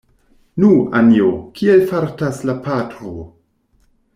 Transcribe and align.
Nu, 0.61 0.69
Anjo, 0.99 1.27
kiel 1.59 1.85
fartas 1.91 2.41
la 2.51 2.57
patro? 2.69 3.15